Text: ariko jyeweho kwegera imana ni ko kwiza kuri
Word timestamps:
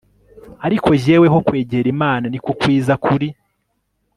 ariko 0.65 0.89
jyeweho 1.01 1.37
kwegera 1.47 1.87
imana 1.95 2.25
ni 2.31 2.39
ko 2.45 2.51
kwiza 2.59 2.93
kuri 3.05 3.27